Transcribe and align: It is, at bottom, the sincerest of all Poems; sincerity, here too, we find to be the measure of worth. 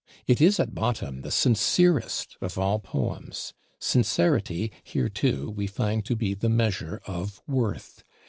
It 0.25 0.41
is, 0.41 0.59
at 0.59 0.73
bottom, 0.73 1.21
the 1.21 1.29
sincerest 1.29 2.35
of 2.41 2.57
all 2.57 2.79
Poems; 2.79 3.53
sincerity, 3.79 4.71
here 4.83 5.09
too, 5.09 5.51
we 5.51 5.67
find 5.67 6.03
to 6.05 6.15
be 6.15 6.33
the 6.33 6.49
measure 6.49 7.03
of 7.05 7.39
worth. 7.47 8.03